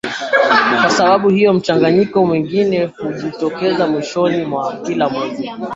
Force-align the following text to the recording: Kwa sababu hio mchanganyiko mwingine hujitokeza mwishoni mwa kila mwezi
Kwa 0.81 0.89
sababu 0.89 1.29
hio 1.29 1.53
mchanganyiko 1.53 2.25
mwingine 2.25 2.85
hujitokeza 2.85 3.87
mwishoni 3.87 4.45
mwa 4.45 4.77
kila 4.81 5.09
mwezi 5.09 5.51